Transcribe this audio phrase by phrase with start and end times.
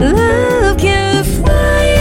[0.00, 1.96] Love can fly,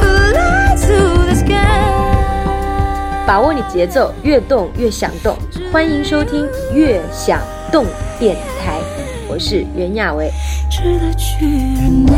[0.00, 3.24] fly to the sky.
[3.24, 5.38] 把握你节奏，越动越想动。
[5.72, 7.40] 欢迎收听《越想
[7.70, 7.86] 动
[8.18, 8.80] 电台》，
[9.28, 10.28] 我是袁娅维。
[10.68, 12.12] 值得去忍耐。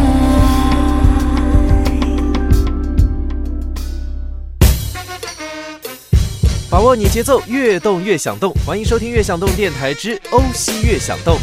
[6.70, 8.50] 把握你节奏，越动越想动。
[8.66, 11.36] 欢迎收听《越想动电台之欧西越想动》。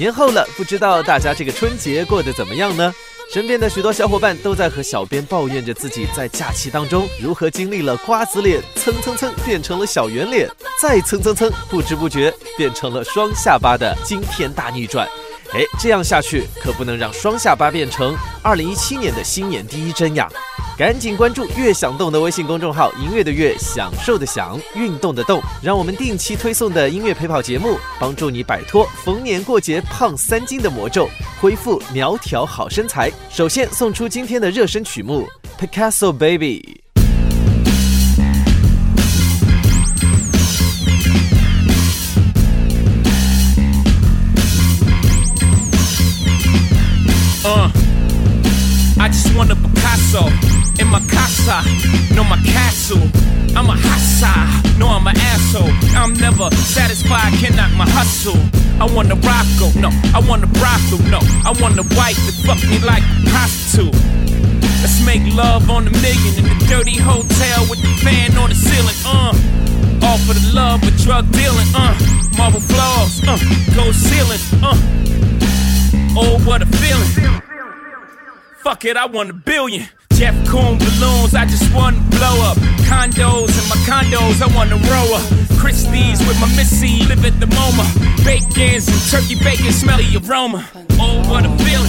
[0.00, 2.90] 年后了，不知道大家这个春节过得怎么样呢？
[3.30, 10.50] 身边的许多小伙伴都在和小编抱怨着自己在假期当中如何经历了瓜子脸蹭蹭蹭变成了小圆脸，
[10.80, 15.06] 再蹭蹭蹭，不知不觉变成了双下巴的惊天大逆转。
[15.52, 20.28] 哎，这样下去可不能让双下巴变成二零一七年的新年第一针呀！
[20.78, 33.10] 赶紧关注“悦享动”的微信公众号，音乐的悦，享受的享，运动的动，让我们定期推送的音乐陪跑节目，帮助你摆脱逢年过节胖三斤的魔咒，恢复苗条好身材。
[33.28, 35.28] 首先送出今天的热身曲目
[35.66, 36.78] 《Picasso Baby》。
[50.90, 51.62] In my casa,
[52.16, 52.98] no my castle.
[53.54, 54.34] I'm a hassa,
[54.76, 55.70] no I'm an asshole.
[55.94, 58.34] I'm never satisfied, can knock my hustle.
[58.82, 61.20] I want a Rothko, no, I want a brothel, no.
[61.46, 63.94] I want a wife that fuck me like a prostitute.
[64.82, 68.56] Let's make love on the million in the dirty hotel with the fan on the
[68.56, 69.30] ceiling, uh.
[70.02, 71.94] All for the love of drug dealing, uh.
[72.36, 73.38] Marble floors, uh.
[73.76, 74.74] Gold ceiling, uh.
[76.18, 77.40] Oh, what a feeling.
[78.64, 79.86] Fuck it, I want a billion.
[80.20, 82.58] Jeff balloons, I just want blow up.
[82.84, 85.24] Condos and my condos, I want to row up.
[85.58, 87.86] Christie's with my missy, live at the MoMA.
[88.22, 90.68] Bacons and turkey bacon, smelly aroma.
[91.00, 91.88] Oh, what a feeling.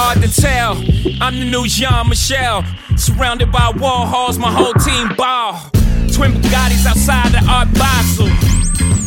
[0.00, 0.78] Hard to tell.
[1.18, 2.62] I'm the new Jean Michel.
[2.94, 5.58] Surrounded by Warhols, my whole team ball.
[6.14, 8.30] Twin Bugattis outside the Art Basel.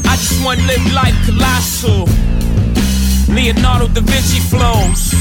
[0.03, 2.11] I just want to live life colossal.
[3.31, 5.15] Leonardo da Vinci flows.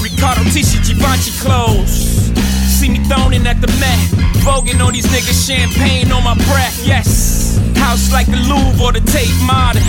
[0.00, 2.32] Riccardo Tisci Givenchy clothes.
[2.72, 4.00] See me throning at the Met.
[4.40, 7.60] Voguing on these niggas, champagne on my breath, yes.
[7.76, 9.84] House like the Louvre or the Tate Modern.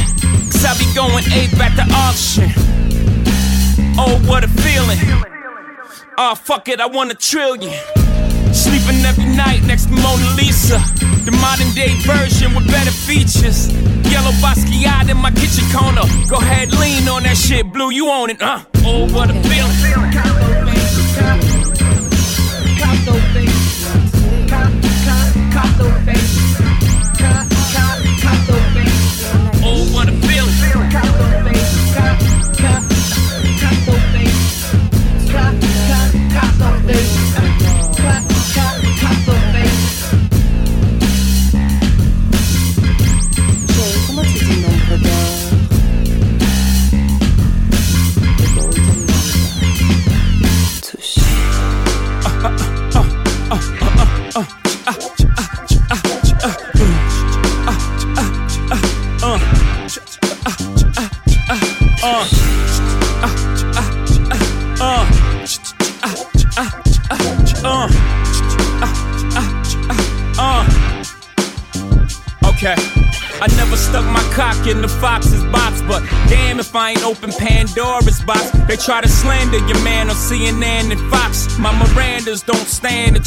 [0.52, 2.52] Cause I be going ape at the auction.
[3.96, 4.98] Oh, what a feeling.
[6.18, 7.74] Oh, fuck it, I want a trillion.
[8.54, 10.80] Sleeping every night next to Mona Lisa.
[11.26, 13.72] The modern day version with better features.
[14.12, 16.04] Yellow Basquiat in my kitchen corner.
[16.28, 18.64] Go ahead, lean on that shit, Blue, you own it, huh?
[18.86, 20.64] Oh, what a feeling.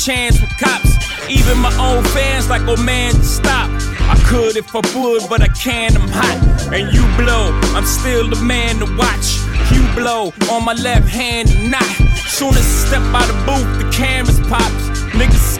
[0.06, 0.94] Chance with cops.
[1.28, 3.68] Even my own fans like, oh man, stop.
[4.06, 6.38] I could if I would, but I can't, I'm hot.
[6.72, 9.26] And you blow, I'm still the man to watch.
[9.74, 11.90] You blow on my left hand and not.
[12.38, 14.86] Soon as I step out of booth, the cameras pops.
[15.18, 15.55] Niggas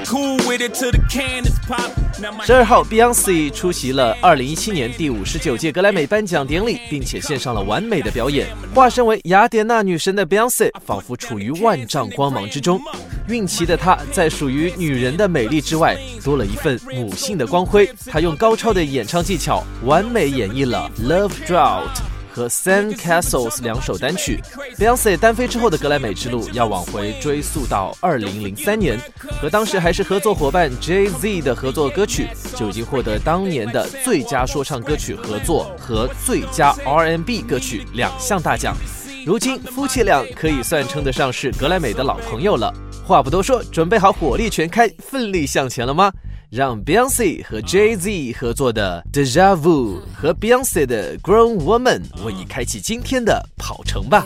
[2.44, 8.46] 十二号，Beyonce 出席了二零一七年第五十九届格莱美颁奖典礼，并且献上了完美的表演。
[8.72, 12.80] 化身为雅典娜女神的 Beyonce 仿佛处于万丈光芒之中。
[13.26, 17.90] 孕期的她，在属于女人的美丽之外，多了一份母性的光辉。
[18.06, 21.88] 她用高超的演唱技巧，完美演绎了《Love Drought》
[22.36, 24.42] 和 Sand Castles 两首单曲。
[24.78, 29.00] Beyonce 单飞之后的格莱美之路要往回追溯到2003年，
[29.40, 38.76] 和当时还是合作伙伴 Jay Z 的合作歌曲就已经获得当年的最佳说唱歌曲合作和最佳 R&B 歌曲两项大奖。
[39.24, 42.70] 如今夫妻俩可以算称得上是格莱美的老朋友了。
[43.04, 46.12] 话不多说，准备好火力全开，奋力向前了吗？
[46.48, 54.24] 让 Beyonce 和 Jay Z 合作的《Deja Vu》和 Beyonce 的《Grown Woman》为你开启今天的跑程吧。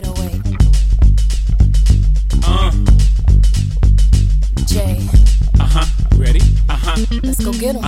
[2.43, 2.71] Uh,
[5.59, 5.87] uh.
[6.19, 6.41] Ready?
[6.69, 6.77] Uh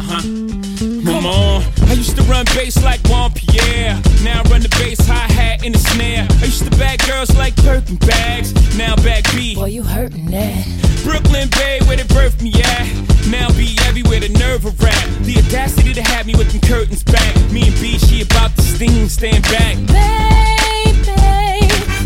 [0.01, 0.92] huh.
[1.23, 1.83] Let's go get him.
[1.83, 1.89] Come on.
[1.89, 4.01] I used to run bass like Juan Pierre.
[4.23, 6.27] Now I run the bass, hi hat, and the snare.
[6.31, 8.53] I used to bag girls like Birkin bags.
[8.77, 9.55] Now back B.
[9.55, 10.67] Boy, you hurting that.
[11.05, 12.87] Brooklyn Bay, where they birthed me at.
[13.29, 15.09] Now be everywhere, the nerve of rap.
[15.23, 17.35] The audacity to have me with them curtains back.
[17.51, 19.77] Me and B, she about to sting, stand back.
[19.87, 21.09] Baby,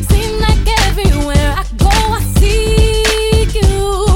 [0.08, 4.06] seem like everywhere I go, I see you.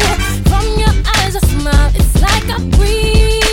[0.49, 3.50] From your eyes, I smile, it's like I breathe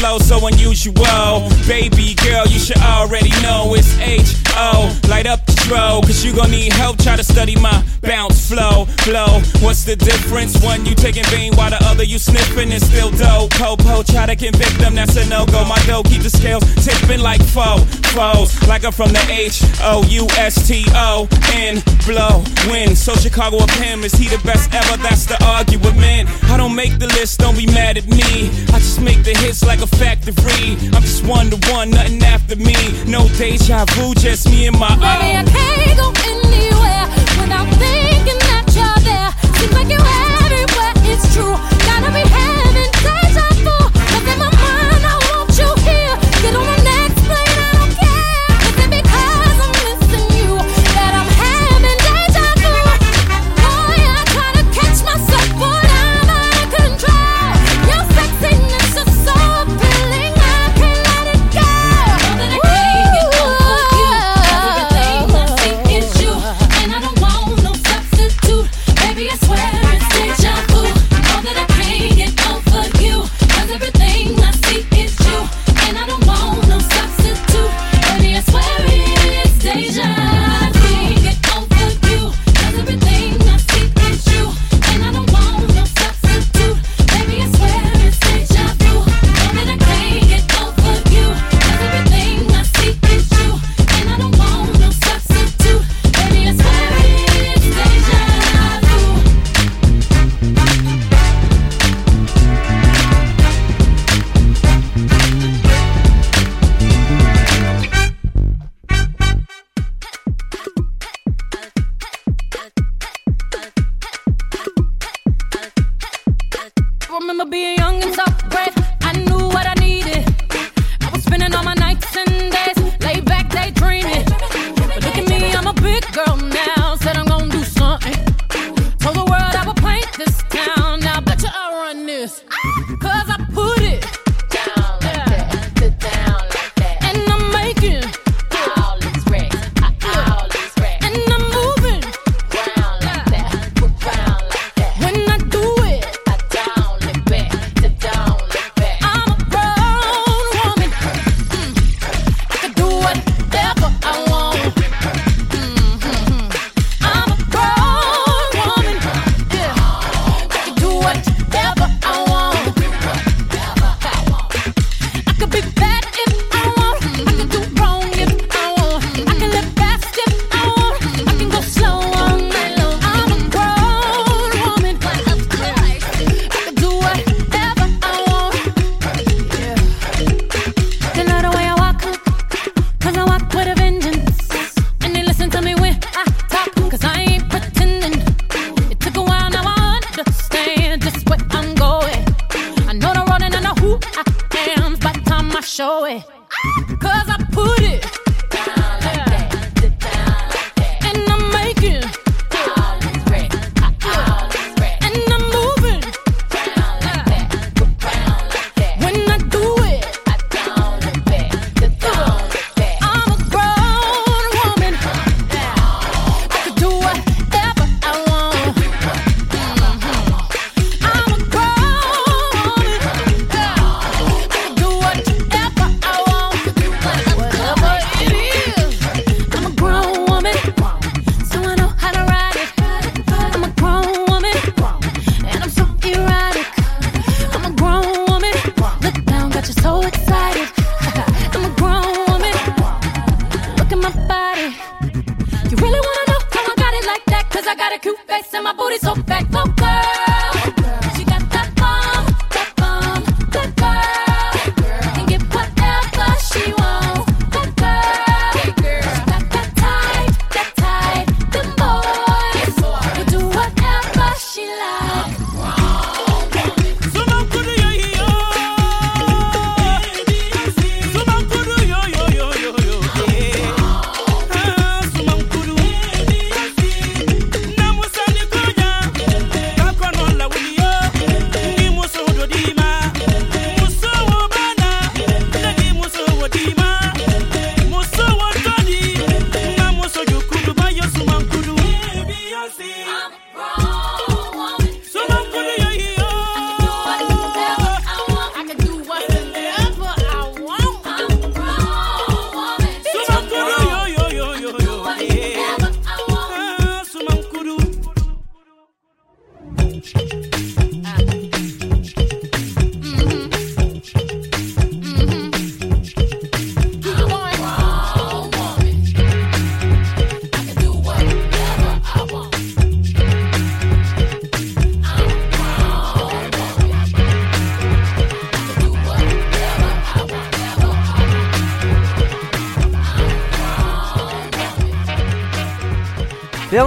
[0.00, 1.48] flow so unusual.
[1.68, 4.92] Baby girl, you should already know it's H O.
[5.08, 6.98] Light up the throw, cause you gon' need help.
[6.98, 9.40] Try to study my bounce flow, flow.
[9.64, 10.60] What's the difference?
[10.62, 13.50] One you taking vein while the other you sniffing and still dope.
[13.50, 15.64] Popo, try to convict them, that's a no go.
[15.64, 17.78] My dough keep the scales tipping like foe,
[18.12, 18.50] foes.
[18.68, 21.82] Like I'm from the H O U S T O N.
[22.06, 22.94] Blow, win.
[22.96, 24.96] So Chicago of him, is he the best ever?
[24.98, 26.28] That's the argument.
[26.50, 28.50] I don't make the list, don't be mad at me.
[28.74, 30.76] I just make the hits like a factory.
[30.92, 32.76] I'm just one to one, nothing after me.
[33.06, 37.06] No deja vu, just me and my Baby, I can't go anywhere
[37.40, 39.30] without thinking that you're there.
[39.56, 40.10] Seems like you're
[40.42, 41.56] everywhere, it's true.
[41.86, 43.19] Gotta be having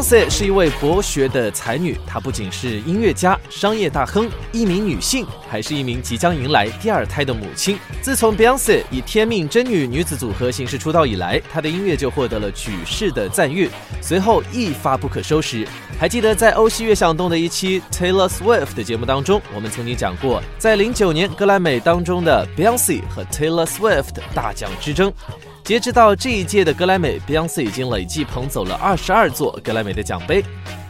[0.03, 7.79] Beyonce 是一位博学的才女，她不仅是音乐家、商业大亨，一名女性，还是一名即将迎来第二胎的母亲。
[8.01, 13.69] 自从 Beyonce 以天命真女女子组合形式出道以来，她的音乐就获得了举世的赞誉，
[14.01, 15.65] 随后一发不可收拾。
[15.97, 25.13] 还记得在欧西乐响动的一期 Taylor Swift 的节目当中，我们曾经讲过，在零九年格莱美当中的 Beyonce 和 Taylor Swift 的大奖之争。
[25.63, 30.43] 截止到这一届的格莱美，Beyonce 已经累计捧走了二十二座格莱美的奖杯。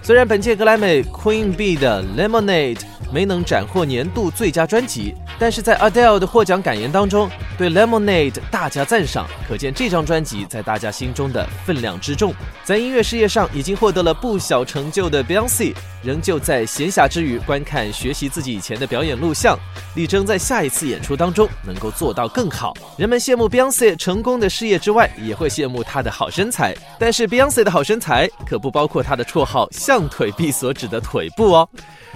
[0.05, 12.33] 虽然本届格莱美 Queen B 的 Lemonade 没能斩获年度最佳专辑，但是在 Adele 的获奖感言当中，对 Lemonade 大加赞赏，可见这张专辑在大家心中的分量之重。
[12.65, 19.55] 在音乐事业上已经获得了不小成就的 Beyonce，仍旧在闲暇之余观看、学习自己以前的表演录像，
[19.95, 22.73] 力争在下一次演出当中能够做到更好。
[22.97, 26.75] 人们羡慕 Beyonce 成功的事业之外，也会羡慕她的好身材。
[26.97, 31.69] 但是 Beyonce 的好身材可不包括她的绰号“上腿臂”所指的腿部哦。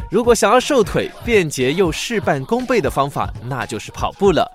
[0.10, 4.50] 如果想要瘦腿，便捷又事半功倍的方法，那就是跑步了。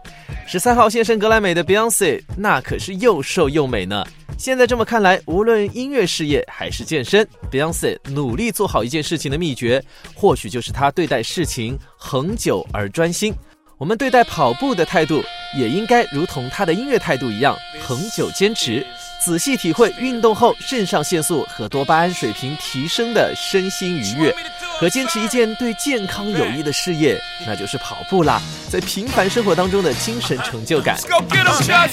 [0.45, 4.05] 十三号现身格莱美的 Beyonce，那可是又瘦又美呢。
[4.37, 9.81] 现在这么看来，无论音乐事业还是健身，Beyonce 努力做好一件事情的秘诀，
[10.17, 13.33] 或许就是她对待事情恒久而专心。
[13.79, 15.23] 我们对待跑步的态度，
[15.57, 18.85] 也应该如同她的音乐态度一样，恒久坚持，
[19.25, 24.35] 仔细体会运动后肾上腺素和多巴胺水平提升的身心愉悦，
[24.81, 28.43] 和坚持一件对健康有益的事业，那就是跑步啦。
[28.69, 30.97] 在平凡生活当中的精神成就感。
[31.09, 31.89] Go get 'em, Chuck.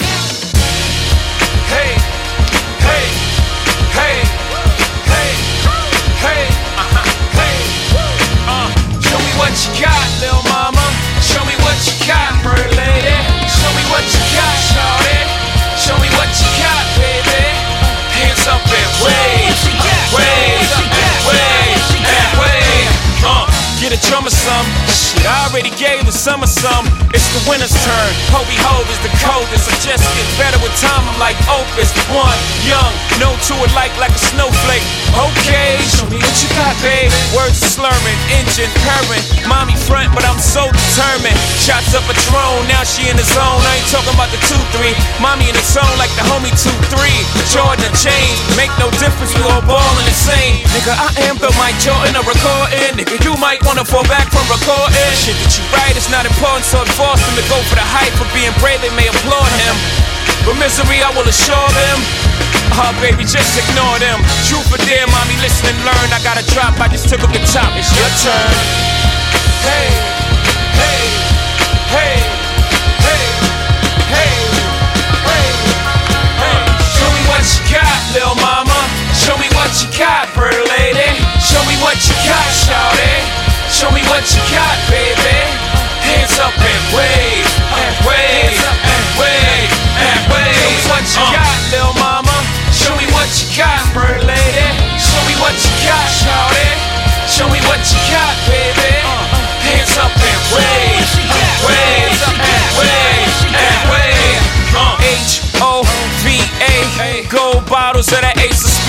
[1.70, 1.94] Hey,
[2.80, 3.06] hey,
[3.94, 4.24] hey,
[5.06, 5.30] hey,
[6.20, 7.04] hey, uh-huh,
[7.38, 7.54] hey.
[8.48, 8.68] Uh,
[9.00, 10.42] show me what you got, little
[24.10, 24.66] drummer some.
[24.88, 26.99] Shit, I already gave the summer some.
[27.10, 28.12] It's the winter's turn.
[28.30, 29.66] Hobie Hove is the coldest.
[29.66, 31.02] I just get better with time.
[31.10, 31.90] I'm like Opus.
[32.14, 34.86] One, young, no to it like like a snowflake.
[35.10, 37.10] Okay, show me what you got, babe.
[37.34, 39.24] Words slurring, engine purring.
[39.50, 41.34] Mommy front, but I'm so determined.
[41.58, 43.58] Shots up a drone, now she in the zone.
[43.66, 44.94] I ain't talking about the 2-3.
[45.18, 47.10] Mommy in the zone like the homie 2-3.
[47.50, 49.34] Jordan and make no difference.
[49.34, 50.62] We all ballin' the same.
[50.70, 52.94] Nigga, I am the Mike Jordan of recording.
[52.94, 54.94] Nigga, you might wanna fall back from recording.
[55.18, 57.86] Shit that you write is not important, so it forced him to go for the
[57.86, 58.80] hype for being brave.
[58.84, 59.76] They may applaud him.
[60.44, 61.98] But misery, I will assure them.
[62.76, 64.20] Oh, baby, just ignore them.
[64.44, 66.08] Truth or dare, mommy, listen and learn.
[66.12, 67.72] I got a drop, I just took up the top.
[67.76, 68.52] It's your turn.
[69.64, 69.88] Hey,
[70.76, 71.00] hey,
[71.88, 72.16] hey,
[73.04, 73.24] hey,
[74.12, 74.32] hey,
[75.24, 75.48] hey.
[76.96, 78.80] Show me what you got, little mama.
[79.12, 81.10] Show me what you got, pretty lady.
[81.40, 83.12] Show me what you got, shawty.
[83.68, 85.09] Show me what you got, baby.
[86.50, 87.19] Up and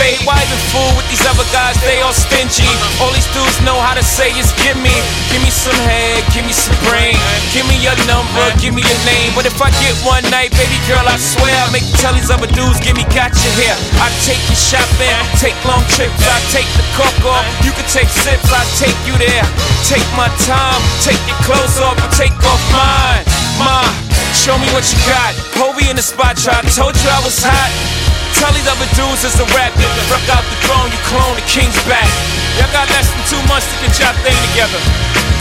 [0.02, 0.26] Spade.
[0.26, 1.78] Why the fool with these other guys?
[1.86, 2.66] They all stingy.
[2.98, 4.94] All these dudes know how to say is give me,
[5.30, 7.14] give me some head, give me some brain,
[7.54, 9.30] give me your number, give me your name.
[9.38, 12.50] But if I get one night, baby girl, I swear I make tell these other
[12.50, 13.78] dudes, give me gotcha here.
[14.02, 17.46] I take you shopping, take long trips, I take the cork off.
[17.62, 19.46] You can take sips, I take you there.
[19.86, 23.22] Take my time, take your clothes off, take off mine.
[23.62, 23.86] My
[24.34, 25.36] Show me what you got.
[25.60, 26.58] Hovey in the spot, try.
[26.74, 28.01] Told you I was hot.
[28.42, 29.70] Tell these other dudes it's a rap.
[30.10, 32.10] Rock out the throne, you clone the king's back.
[32.58, 34.82] Y'all got less than two months to get y'all thing together.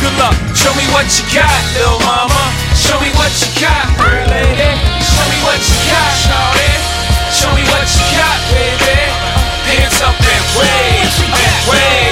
[0.04, 0.36] Good luck.
[0.52, 1.48] Show me what you got,
[1.80, 2.44] little mama.
[2.76, 4.76] Show me what you got, pretty lady.
[5.00, 6.72] Show me what you got, shawty.
[7.32, 9.00] Show me what you got, baby.
[9.64, 12.09] Hands up and wave, and wave,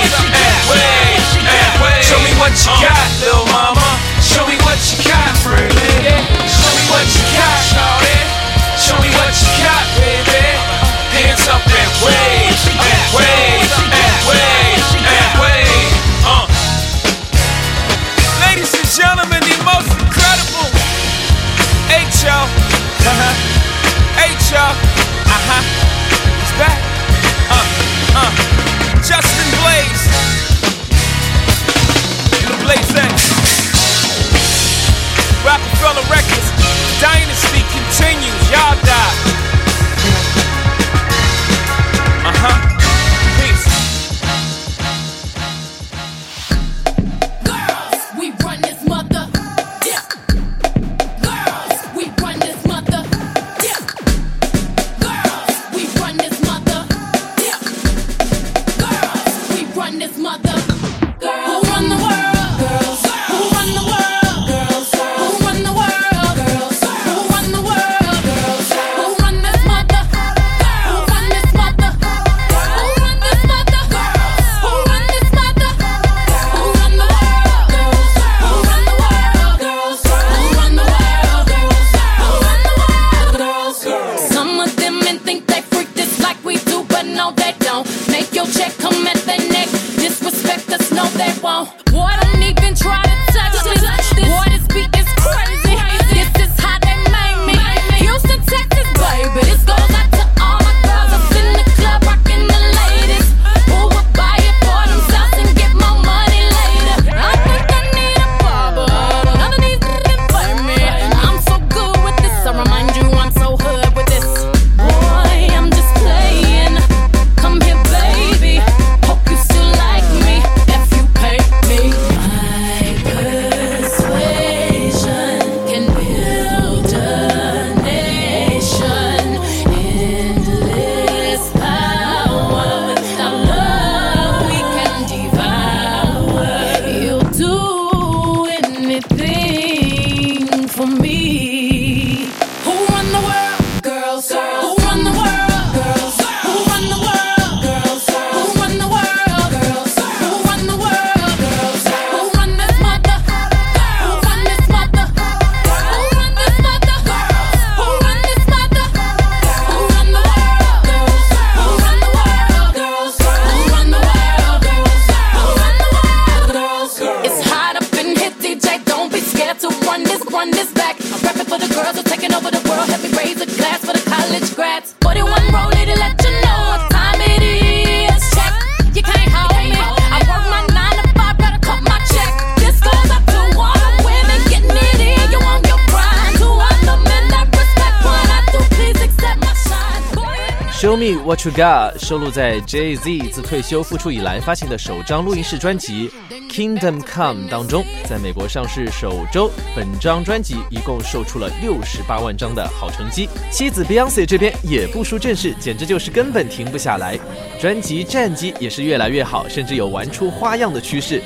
[191.28, 193.28] What You Got 收录在 J.Z.
[193.30, 196.08] 自退休复出以来发行的首张录音室专辑
[196.50, 203.28] 《Kingdom Come》当中，在美国上市首周，本张专辑一共售出了六十八万张的好成绩。
[203.50, 207.18] 妻子 Beyonce 这边也不输阵势，简直就是根本停不下来，
[207.60, 211.22] 专辑战绩也是越来越好，甚至有玩出花样的趋势。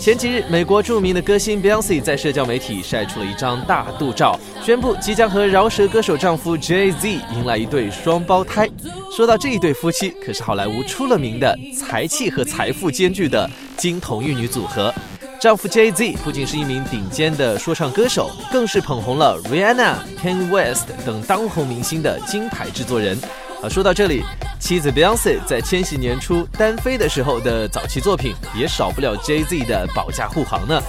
[0.00, 4.34] 前几日，美国著名的歌星 Beyonce 在社交媒体晒出了一张大肚照，
[4.64, 8.66] 宣布即将和饶舌歌手丈夫 Jay Z 迎来一对双胞胎。
[9.14, 14.90] 说到这一对夫妻，可是好莱坞出了名的才气和财富兼具的金童玉女组合。
[15.38, 23.18] 丈夫 Jay Z 不仅是一名顶尖的说唱歌手，更是捧红了 Rihanna、k a n West 等当红明星的金牌制作人。
[23.62, 24.24] 啊，说到这里，
[24.58, 30.80] 妻子 Beyonce 在千禧年初单飞的时候的早期作品，也少不了 Jay Z 的保驾护航呢。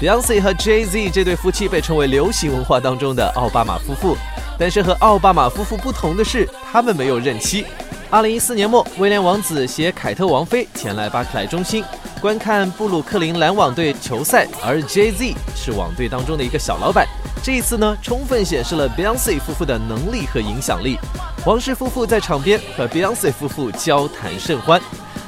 [0.00, 4.16] Beyonce 和 Jay Z 这对夫妻被称为流行文化当中的奥巴马夫妇，
[4.56, 7.66] 但是和奥巴马夫妇不同的是，他们没有任期。
[8.12, 11.82] 二零一四年末，威廉王子携凯特王妃前来巴克莱中心
[12.20, 17.08] 观看布鲁克林篮网队球赛，而 Jay Z 是网队当中的一个小老板。
[17.42, 20.98] 这一次呢，充分显示了 Beyonce 夫妇的能力和影响力。
[21.46, 24.78] 王室夫妇在场边和 Beyonce 夫妇交谈甚欢。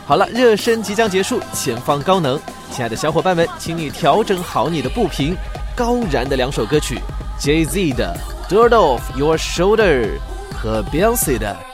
[0.05, 2.39] 好了，热身即将结束，前方高能，
[2.71, 5.35] 亲爱的小伙伴们，请你调整好你的步频。
[5.75, 7.01] 高燃的两首歌曲
[7.41, 8.15] ，Jay Z 的
[8.53, 10.07] 《Dirt Off Your Shoulder》
[10.55, 11.57] 和 Beyonce 的《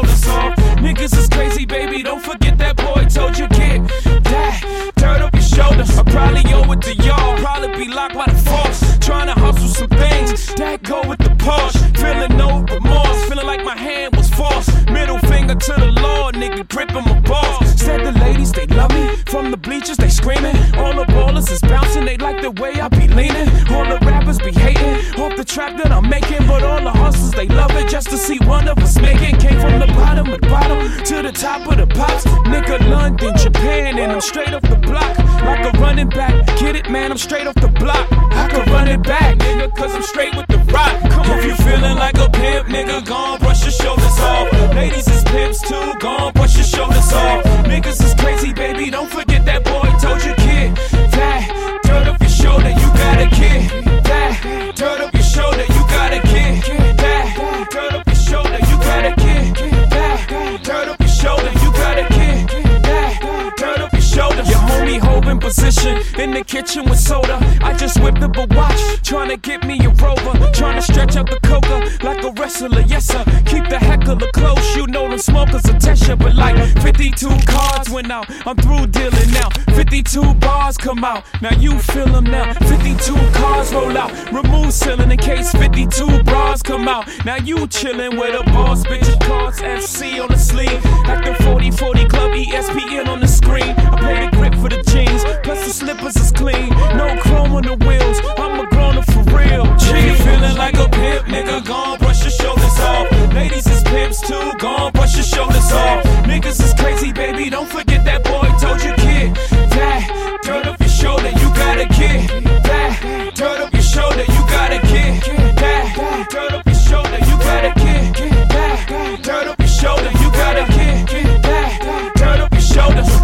[74.41, 76.17] close, you know them smokers are Tesha.
[76.17, 79.49] But like 52 cards went out, I'm through dealing now.
[79.75, 82.53] 52 bars come out, now you feel them now.
[82.53, 87.07] 52 cars roll out, remove ceiling in case 52 bras come out.
[87.25, 89.09] Now you chillin' with a boss, bitch.
[89.21, 90.81] Cards FC on the sleeve,
[91.25, 93.73] the 40 40 Club ESPN on the screen.
[93.93, 96.69] I play the grip for the jeans, plus the slippers is clean.
[96.97, 99.65] No chrome on the wheels, I'm a grown up for real.
[99.77, 99.87] G
[100.23, 101.65] feeling like a pimp, nigga.
[101.65, 103.11] Gon' brush your shoulders off.
[103.33, 106.03] Ladies is pimps too, gon' brush your shoulders off.
[106.25, 107.49] Niggas is crazy, baby.
[107.49, 109.35] Don't forget that boy told you, kid.
[109.71, 112.29] That dirt up your shoulder, you got a kid.
[112.63, 115.21] That dirt up your shoulder, you got a kid.
[115.57, 118.15] That dirt up your shoulder, you got a kid.
[118.49, 121.41] That dirt up your shoulder, you got a kid.
[121.43, 121.61] That.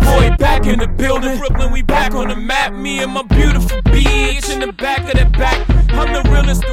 [0.08, 1.38] Boy, back in the building.
[1.38, 2.74] Brooklyn, we back on the map.
[2.74, 5.70] Me and my beautiful bitch in the back of the back.
[5.89, 6.63] I'm the realest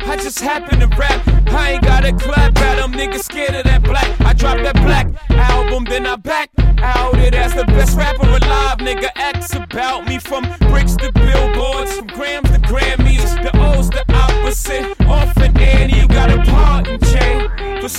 [0.00, 1.26] I just happen to rap.
[1.48, 2.92] I ain't got a clap at them.
[2.92, 4.20] Niggas scared of that black.
[4.20, 8.78] I dropped that black album, then I back out it as the best rapper alive.
[8.78, 13.42] Nigga, X about me from bricks to billboards, from grams to Grammys.
[13.42, 15.01] The O's the opposite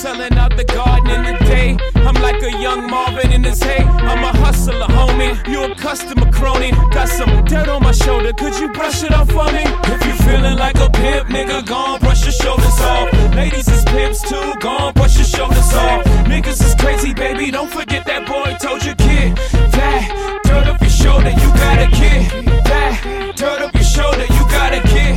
[0.04, 1.78] selling out the garden in the day.
[1.96, 3.84] I'm like a young Marvin in his hay.
[4.12, 5.32] I'm a hustler, homie.
[5.48, 6.72] You a customer crony.
[6.92, 8.34] Got some dirt on my shoulder.
[8.34, 9.64] Could you brush it off for me?
[9.94, 13.14] If you feeling like a pimp, nigga, gone brush your shoulders off.
[13.34, 16.04] Ladies is pimps too, gone brush your shoulders off.
[16.32, 17.50] Niggas is crazy, baby.
[17.50, 19.38] Don't forget that boy told you, kid.
[19.78, 20.04] That
[20.44, 22.24] dirt off your shoulder, you got a kid.
[22.72, 25.14] That dirt off your shoulder, you got a kid.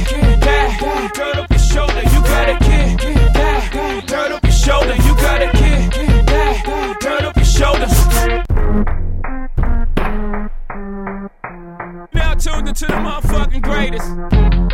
[0.47, 2.16] That dirt off your shoulder.
[12.39, 14.66] tuned into the motherfucking greatest.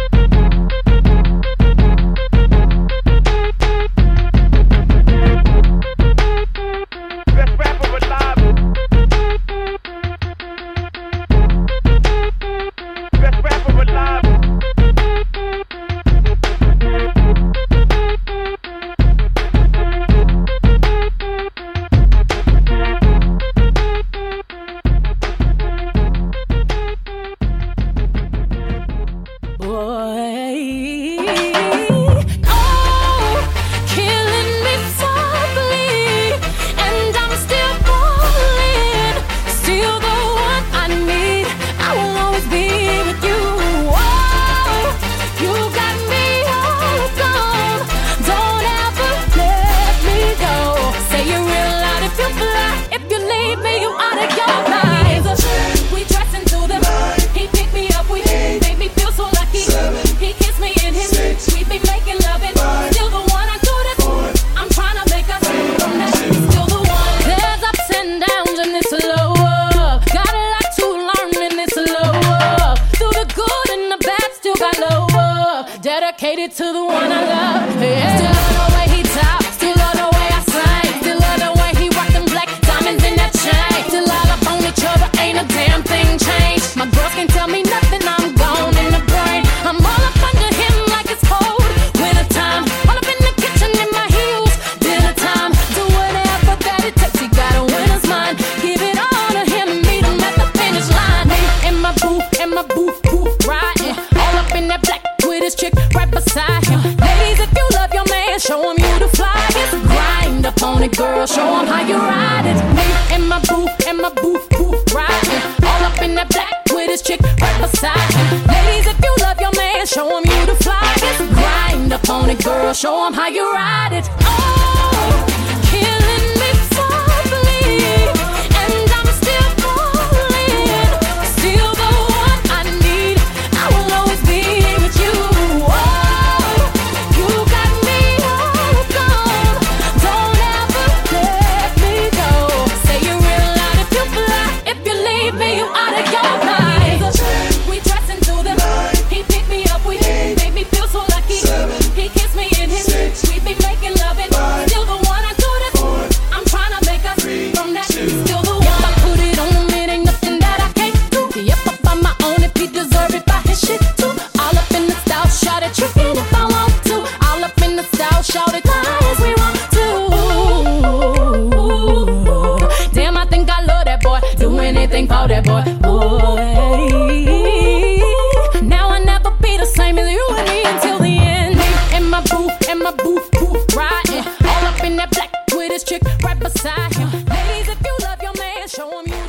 [110.63, 112.59] On it, girl, show him how you ride it.
[112.77, 115.43] Me and my boo, and my boo, boo, riding.
[115.67, 118.47] All up in that black with his chick right beside him.
[118.47, 121.19] Ladies, if you love your man, show him you the flyest.
[121.35, 124.09] Grind up on it, girl, show him how you ride it.
[124.23, 124.62] Oh,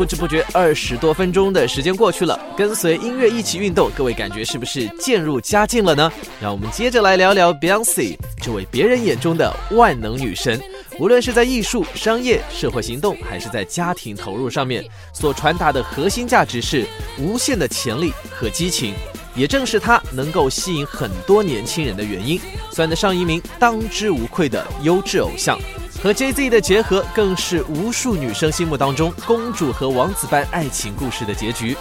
[0.04, 6.12] 不知不觉二十多分钟的时间过去了，跟随音乐一起运动，各位感觉是不是渐入佳境了呢？
[6.42, 10.62] 让我们接着来聊聊 Beyonce 这位别人眼中的万能女神。
[11.00, 16.86] 无论是在艺术、商业、社会行动，还是在家庭投入上面，所传达的核心价值是
[17.18, 18.94] 无限的潜力和激情。
[19.34, 22.38] 也正是她能够吸引很多年轻人的原因，
[22.74, 25.58] 算得上一名当之无愧的优质偶像。
[26.04, 31.78] 和 J.Z 的结合，更是无数女生心目当中公主和王子般爱情故事的结局。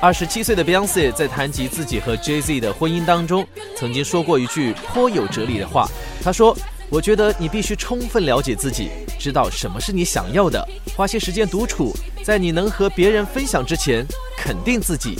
[0.00, 3.44] 二十七岁的 Beyonce 在谈及自己和 J.Z 的婚姻当中，
[3.76, 5.88] 曾经说过一句颇有哲理的话。
[6.22, 6.56] 她说
[6.94, 10.64] ：“我觉得你必须充分了解自己，知道什么是你想要的，
[10.96, 14.06] 花些时间独处，在你能和别人分享之前，
[14.38, 15.16] 肯定自己。”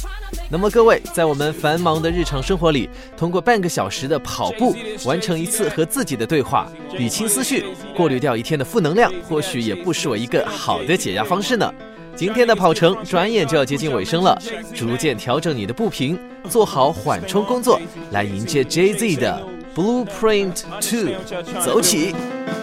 [0.48, 7.64] 那么各位，在我们繁忙的日常生活里，通过半个小时的跑步，完成一次和自己的对话，理清思绪，
[7.96, 11.68] 过滤掉一天的负能量，或许也不失为一个好的解压方式呢。
[12.14, 14.40] 今天的跑程转眼就要接近尾声了，
[14.72, 16.16] 逐渐调整你的步频，
[16.48, 17.80] 做好缓冲工作，
[18.12, 21.16] 来迎接 Jay Z 的 Blueprint Two，
[21.64, 22.14] 走起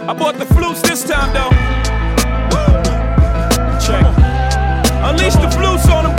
[0.08, 1.52] ！I bought the flutes this time though.
[5.04, 6.11] Unleash the flutes on them,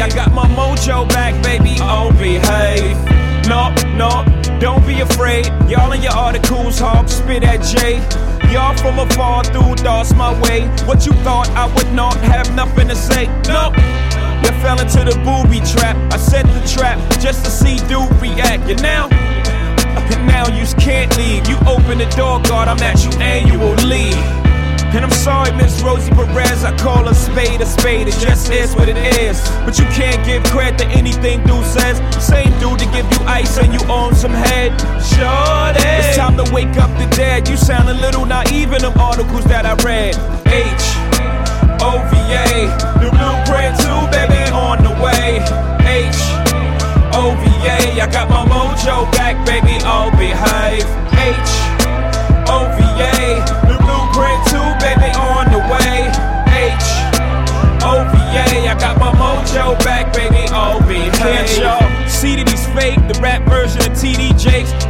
[0.00, 1.76] I got my mojo back, baby.
[1.80, 2.96] Oh, behave.
[3.48, 4.24] No, no,
[4.58, 5.46] don't be afraid.
[5.68, 7.96] Y'all in your articles, hog spit at J.
[8.52, 10.68] Y'all from afar through thoughts my way.
[10.86, 13.26] What you thought I would not have nothing to say?
[13.48, 13.72] No.
[14.42, 15.96] You fell into the booby trap.
[16.12, 18.68] I set the trap just to see dude react.
[18.68, 21.48] You now, and now you can't leave.
[21.48, 24.41] You open the door, God, I'm at you annually.
[24.94, 28.74] And I'm sorry, Miss Rosie Perez, I call a spade a spade, it just is
[28.74, 29.40] what it is.
[29.64, 31.96] But you can't give credit to anything dude says.
[32.22, 34.78] Same dude to give you ice and you own some head.
[35.00, 37.48] Sure It's time to wake up the dead.
[37.48, 40.14] You sound a little naive in them articles that I read.
[40.46, 40.84] H
[41.80, 42.68] O V A,
[43.00, 45.40] the blueprint too, baby, on the way.
[45.88, 46.20] H
[47.16, 50.84] O V A, I got my mojo back, baby, all behave.
[51.16, 51.81] H
[59.52, 60.21] mojo back, baby,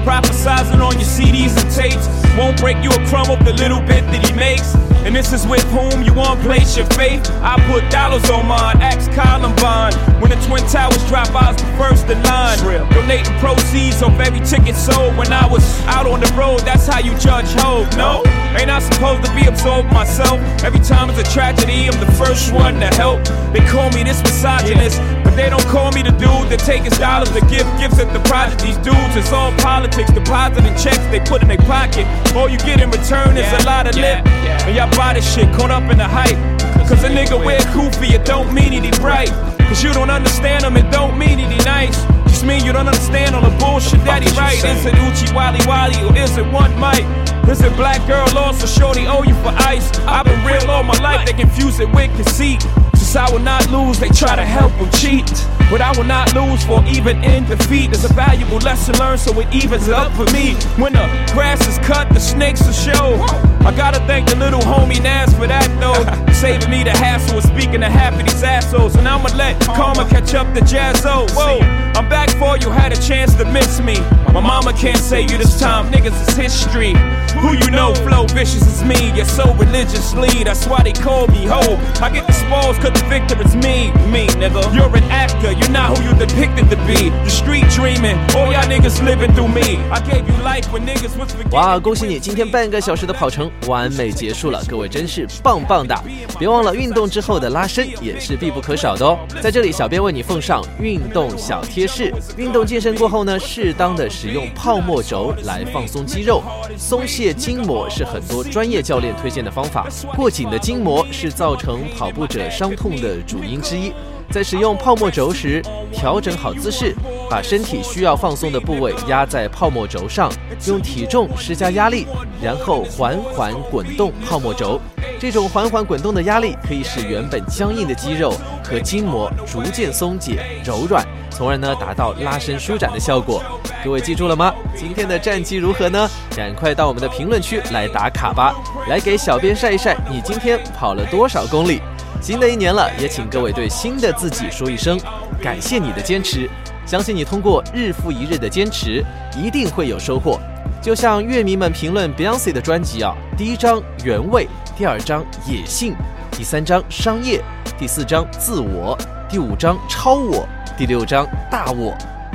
[0.04, 2.06] prophesizing on your CDs and tapes.
[2.36, 4.74] Won't break you a crumb of the little bit that he makes.
[5.04, 7.28] And this is with whom you want place your faith.
[7.42, 9.94] I put dollars on mine, ask Columbine.
[10.20, 12.58] When the Twin Towers drop, I was the first in line.
[12.94, 16.60] Donating proceeds of every ticket sold when I was out on the road.
[16.60, 17.90] That's how you judge hope.
[17.96, 18.22] No,
[18.54, 20.38] ain't I supposed to be absorbed myself?
[20.62, 23.24] Every time it's a tragedy, I'm the first one to help.
[23.52, 26.84] They call me this misogynist, but But they don't call me the dude that take
[26.84, 28.60] his dollars to give gifts at the project.
[28.60, 32.04] These dudes, it's all politics, depositing checks they put in their pocket.
[32.36, 34.20] All you get in return is a lot of lip.
[34.68, 36.36] And y'all buy this shit caught up in the hype.
[36.84, 39.32] Cause a nigga wear goofy, it don't mean he bright.
[39.72, 41.96] Cause you don't understand him, it don't mean he nice.
[42.28, 44.60] Just mean you don't understand all the bullshit that he write.
[44.60, 47.08] Is it Oochie Wally Wally or is it one mic?
[47.48, 49.88] Is it black girl lost or shorty owe you for ice?
[50.04, 52.60] I've been real all my life, they confuse it with conceit.
[53.02, 55.26] Since I will not lose, they try to help them cheat.
[55.72, 57.90] But I will not lose for even in defeat.
[57.90, 60.54] There's a valuable lesson learned, so it evens it up for me.
[60.78, 63.18] When the grass is cut, the snakes will show.
[63.66, 66.32] I gotta thank the little homie Nas for that though.
[66.32, 68.94] Saving me the hassle of speaking to half of these assholes.
[68.94, 71.26] And I'ma let karma catch up to Jaz-O.
[71.30, 71.58] Whoa,
[71.98, 73.98] I'm back for you, had a chance to miss me.
[74.32, 76.94] My mama can't say you this time, niggas is history.
[77.40, 79.12] Who you know, flow vicious is me.
[79.14, 81.60] You're so religiously, that's why they call me ho.
[82.02, 84.62] I get the spoils cause the victor is me, me, nigga.
[84.74, 87.10] You're an actor, you're not who you depicted to be.
[87.24, 89.78] The street dreaming, all y'all niggas living through me.
[89.90, 91.50] I gave you life when niggas was forgetting.
[91.52, 92.18] 哇，恭喜你！
[92.18, 96.02] 今天半个小时的跑程完美结束了，各位真是棒棒哒！
[96.38, 99.18] 别忘了运动之后的拉伸也是必不可少的哦。
[99.42, 106.42] 在这里，小编为你奉上运动小贴士：运动健身过后呢，适当的使用泡沫轴来放松肌肉，
[106.76, 109.86] 松懈筋膜是很多专业教练推荐的方法。
[110.16, 113.92] 过紧的筋膜是造成跑步者伤痛的主因之一。
[114.30, 116.94] 在使用泡沫轴时，调整好姿势，
[117.28, 120.32] 把身体需要放松的部位压在泡沫轴上，
[120.66, 122.06] 用体重施加压力，
[122.42, 124.80] 然后缓缓滚动泡沫轴。
[125.20, 128.32] 这种缓缓滚动的压力可以使原本僵硬的肌肉
[128.64, 133.42] 和筋膜逐渐松解、柔软，从而呢达到拉伸舒展的效果。
[133.84, 134.52] 各位记住了吗？
[134.74, 136.08] 今天的战绩如何呢？
[136.34, 138.54] 赶快到我们的评论区来打卡吧，
[138.88, 141.82] 来给小编晒一晒你今天跑了多少公里。
[142.22, 144.96] 新的一年了，也请各位对新的自己说一声
[145.42, 146.48] 感谢你的坚持。
[146.86, 149.04] 相信你通过日复一日的坚持，
[149.36, 150.38] 一定会有收获。
[150.80, 154.46] 就像乐迷们评论 Beyonce 的专辑啊，第一章原味，
[154.78, 155.96] 第二章野性，
[156.30, 157.42] 第三章商业，
[157.76, 158.96] 第四章自我，
[159.28, 161.92] 第五章超我，第六章大我。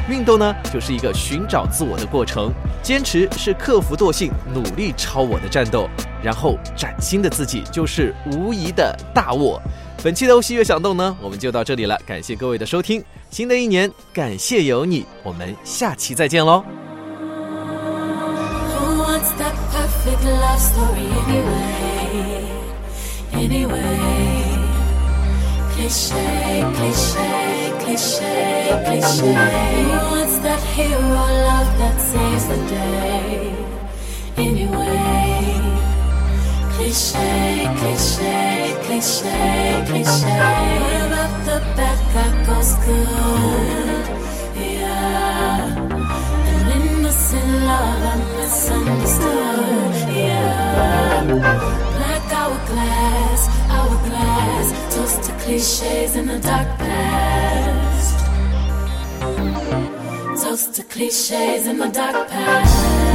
[0.09, 2.51] 运动呢，就是一个寻找自我的过程，
[2.83, 5.89] 坚持是克服惰性、努力超我的战斗，
[6.27, 9.61] 然后崭新的自己就是无疑的大我。
[10.03, 13.01] 本期的欧西乐响动呢，我们就到这里了，感谢各位的收听。
[13.29, 16.65] 新的一年，感谢有你，我们下期再见喽。
[18.73, 22.43] Who wants that perfect love story anyway?
[23.31, 23.97] Anyway,
[25.77, 26.11] cliche,
[26.75, 28.19] cliche, cliche,
[28.85, 29.23] cliche.
[29.23, 33.53] Who wants that hero love that saves the day?
[34.35, 35.86] Anyway,
[36.77, 40.37] cliche, cliche, cliche, cliche.
[40.83, 44.05] What about the bad guy goes good?
[44.55, 45.73] Yeah.
[46.49, 49.93] An innocent love I misunderstood.
[50.15, 51.25] Yeah.
[51.97, 53.41] Black hourglass,
[53.73, 54.67] hourglass.
[54.93, 58.17] Toast to cliches in the dark past.
[60.43, 63.06] Toast to cliches in the dark past.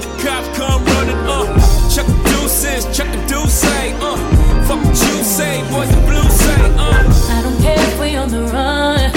[0.00, 1.44] The the cops, come running, uh.
[1.88, 4.16] Chuck the deuces, chuck the deuce, uh.
[4.66, 7.04] Fuck what you say, boys blue say, uh.
[7.30, 9.10] I don't care if we on the run,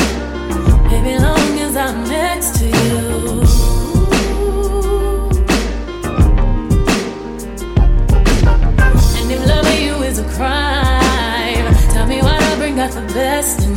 [0.90, 3.42] baby, long as I'm next to you.
[9.18, 13.68] And if loving you is a crime, tell me why I bring out the best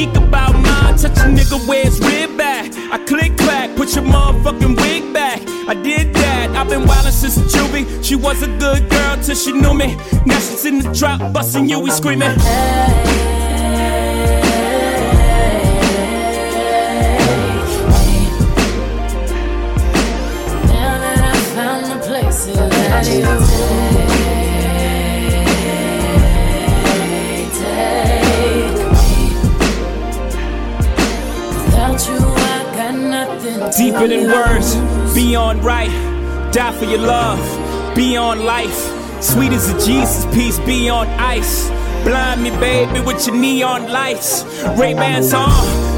[0.00, 0.96] geek about mine.
[0.96, 2.72] Touch a nigga where it's rib back.
[2.92, 5.40] I click clack, put your motherfucking wig back.
[5.68, 7.84] I did that, I've been wildin' since a juvie.
[8.04, 9.96] She was a good girl till she knew me.
[10.26, 12.36] Now she's in the drop, bustin' you, we screaming.
[20.76, 21.98] Now that I found the
[33.68, 34.74] Deeper than words,
[35.14, 35.90] beyond right.
[36.50, 37.38] Die for your love,
[37.94, 39.22] beyond life.
[39.22, 41.68] Sweet as a Jesus piece, beyond ice.
[42.02, 44.44] Blind me, baby, with your neon lights.
[44.78, 45.50] Ray Bans on,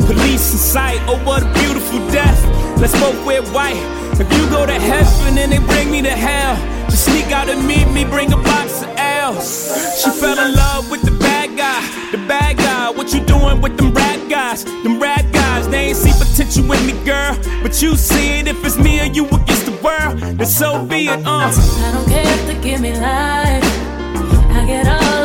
[0.06, 0.98] police in sight.
[1.06, 2.42] Oh, what a beautiful death.
[2.80, 3.78] Let's both wear white.
[4.18, 6.56] If you go to heaven and they bring me to hell,
[6.90, 10.02] just sneak out and meet me, bring a box of L's.
[10.02, 11.21] She fell in love with the
[12.12, 12.90] the bad guy.
[12.90, 14.64] What you doing with them rad guys?
[14.64, 17.36] Them rad guys, they ain't see potential in me, girl.
[17.62, 21.08] But you see it if it's me or you against the world, then so be
[21.08, 21.50] it, uh.
[21.50, 23.64] I don't care if they give me life.
[24.54, 25.21] I get all